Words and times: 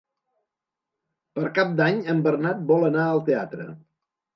Per 1.39 1.45
Cap 1.59 1.77
d'Any 1.83 2.03
en 2.17 2.27
Bernat 2.31 2.67
vol 2.75 2.93
anar 2.93 3.09
al 3.15 3.27
teatre. 3.33 3.75